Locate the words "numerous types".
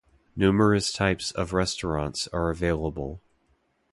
0.35-1.31